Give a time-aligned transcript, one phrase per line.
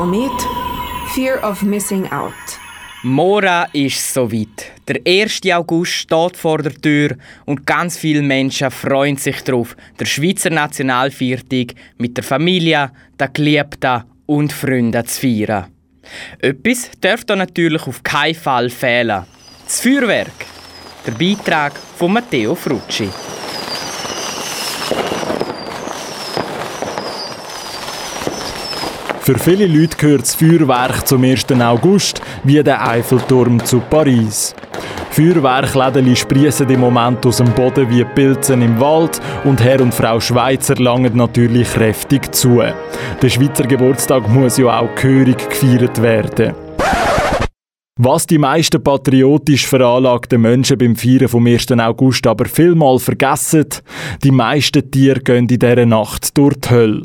[0.00, 0.48] Komet
[1.14, 2.32] Fear of Missing Out.
[3.02, 4.72] Mora ist soweit.
[4.88, 5.42] Der 1.
[5.52, 11.74] August steht vor der Tür und ganz viele Menschen freuen sich darauf, der Schweizer Nationalviertag
[11.98, 15.66] mit der Familie, den Geliebten und Freunden zu feiern.
[16.38, 19.26] Etwas dürfte natürlich auf keinen Fall fehlen.
[19.66, 20.46] Das Feuerwerk.
[21.06, 23.10] Der Beitrag von Matteo Frucci.
[29.30, 31.52] Für viele Leute gehört das Feuerwerk zum 1.
[31.52, 34.56] August wie der Eiffelturm zu Paris.
[35.12, 40.18] Feuerwerkläden sprießen im Moment aus dem Boden wie Pilzen im Wald und Herr und Frau
[40.18, 42.60] Schweizer langen natürlich kräftig zu.
[43.22, 46.52] Der Schweizer Geburtstag muss ja auch gehörig gefeiert werden.
[48.00, 51.70] Was die meisten patriotisch veranlagten Menschen beim Feiern vom 1.
[51.70, 53.66] August aber vielmal vergessen,
[54.24, 57.02] die meisten Tiere gehen in dieser Nacht durch die Hölle.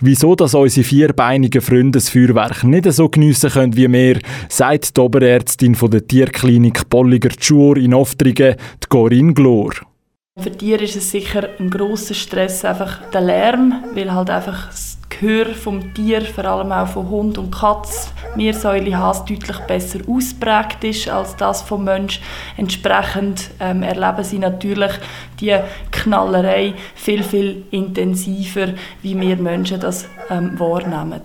[0.00, 5.00] Wieso dass unsere vierbeinigen Freunde das Feuerwerk nicht so geniessen können wie wir, sagt die
[5.00, 9.72] Oberärztin von der Tierklinik Bolliger Schur in Oftringen, die Corinne Glor.
[10.38, 14.70] Für Tiere ist es sicher ein grosser Stress, einfach der Lärm, weil halt einfach
[15.20, 21.08] Gehör vom Tier, vor allem auch von Hund und Katz, Meersäulehas deutlich besser ausprägt ist
[21.08, 22.20] als das vom Mensch.
[22.56, 24.92] Entsprechend ähm, erleben sie natürlich
[25.40, 25.56] die
[25.90, 28.68] Knallerei viel, viel intensiver,
[29.02, 31.22] wie wir Menschen das ähm, wahrnehmen.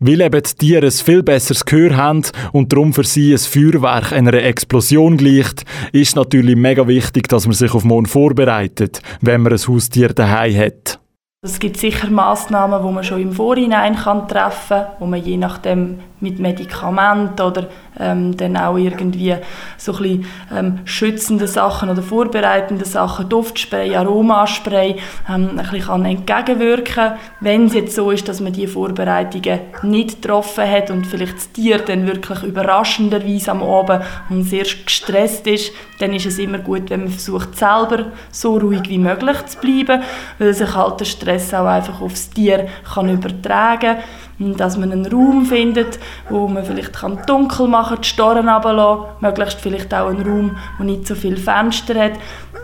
[0.00, 4.12] Weil eben die Tiere ein viel besseres Gehör haben und darum für sie ein Feuerwerk
[4.12, 9.52] einer Explosion gleicht, ist natürlich mega wichtig, dass man sich auf morgen vorbereitet, wenn man
[9.52, 11.01] ein Haustier daheim hat.
[11.44, 15.36] Es gibt sicher Massnahmen, die man schon im Vorhinein kann treffen kann, wo man je
[15.36, 17.66] nachdem mit Medikamenten oder
[17.98, 19.34] ähm, dann auch irgendwie
[19.76, 20.26] so ein bisschen,
[20.56, 24.96] ähm, schützende Sachen oder vorbereitende Sachen, Duftspray, Aromaspray,
[25.28, 30.22] ähm, ein bisschen kann entgegenwirken Wenn es jetzt so ist, dass man die Vorbereitungen nicht
[30.22, 35.72] getroffen hat und vielleicht das Tier dann wirklich überraschenderweise am Abend und sehr gestresst ist,
[35.98, 40.02] dann ist es immer gut, wenn man versucht, selber so ruhig wie möglich zu bleiben,
[40.38, 43.98] weil sich halt der Stress auch einfach aufs Tier kann übertragen kann
[44.38, 45.98] dass man einen Raum findet,
[46.28, 50.56] wo man vielleicht kann dunkel machen kann, die Storen runterlassen, möglichst vielleicht auch einen Raum,
[50.78, 52.12] der nicht so viele Fenster hat,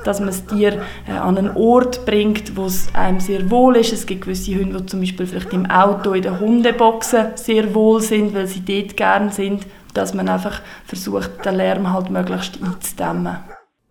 [0.05, 3.93] dass man das Tier äh, an einen Ort bringt, wo es einem sehr wohl ist.
[3.93, 8.01] Es gibt gewisse Hunde, die zum Beispiel vielleicht im Auto, in den Hundeboxen sehr wohl
[8.01, 13.39] sind, weil sie dort gern sind, dass man einfach versucht, den Lärm halt möglichst einzudämmen.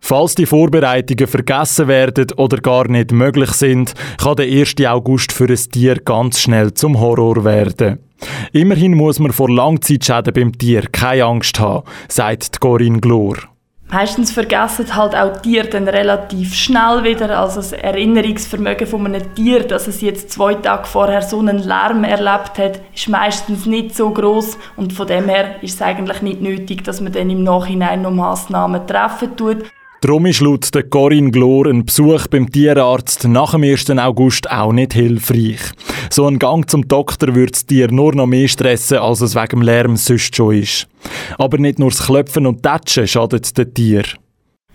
[0.08, 4.76] Falls die Vorbereitungen vergessen werden oder gar nicht möglich sind, kann der 1.
[4.86, 7.98] August für ein Tier ganz schnell zum Horror werden.
[8.54, 13.36] Immerhin muss man vor Langzeitschäden beim Tier keine Angst haben, sagt Corinne Glor.
[13.90, 17.38] Meistens vergessen halt auch Tiere dann relativ schnell wieder.
[17.38, 22.04] Also das Erinnerungsvermögen von einem Tier, dass es jetzt zwei Tage vorher so einen Lärm
[22.04, 26.40] erlebt hat, ist meistens nicht so groß und von dem her ist es eigentlich nicht
[26.40, 29.64] nötig, dass man dann im Nachhinein noch Massnahmen treffen tut.
[30.00, 33.90] Darum ist laut der Corinne Glor ein Besuch beim Tierarzt nach dem 1.
[33.90, 35.58] August auch nicht hilfreich.
[36.08, 39.48] So ein Gang zum Doktor würde das Tier nur noch mehr stressen, als es wegen
[39.48, 40.86] dem Lärm sonst schon ist.
[41.36, 44.04] Aber nicht nur das Klopfen und Tätschen schadet dem Tier.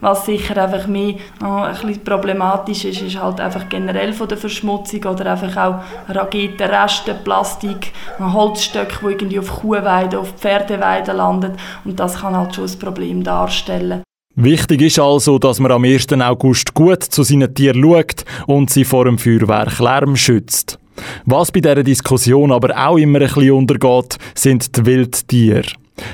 [0.01, 4.38] Was sicher einfach mehr oh, ein bisschen problematisch ist, ist halt einfach generell von der
[4.38, 11.53] Verschmutzung oder einfach auch Raketenreste, Plastik, Holzstöcke, die irgendwie auf Kuhweiden, auf Pferdeweiden landen
[11.85, 14.03] und das kann halt schon ein Problem darstellen.
[14.35, 16.11] Wichtig ist also, dass man am 1.
[16.13, 20.79] August gut zu seinen Tieren schaut und sie vor dem Feuerwerk Lärm schützt.
[21.25, 25.67] Was bei dieser Diskussion aber auch immer ein bisschen untergeht, sind die Wildtiere.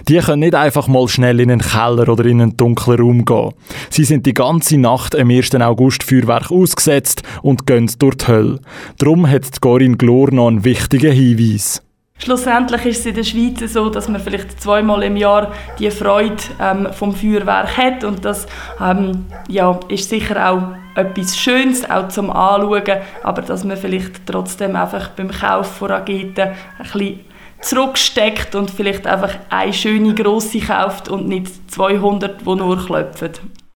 [0.10, 3.54] Die können nicht einfach mal schnell in einen Keller oder in einen dunklen Raum gehen.
[3.90, 5.56] Sie sind die ganze Nacht am 1.
[5.56, 8.60] August Feuerwerk ausgesetzt und gehen durch die Hölle.
[8.98, 11.82] Darum hat Corinne Glor noch einen wichtigen Hinweis.
[12.22, 16.36] Schlussendlich ist es in der Schweiz so, dass man vielleicht zweimal im Jahr die Freude
[16.60, 18.46] ähm, vom Feuerwerk hat und das
[18.82, 24.76] ähm, ja, ist sicher auch etwas Schönes, auch zum Anschauen, aber dass man vielleicht trotzdem
[24.76, 27.22] einfach beim Kauf von Raketen ein bisschen
[27.62, 33.32] zurücksteckt und vielleicht einfach eine schöne grosse kauft und nicht 200, die nur klopfen.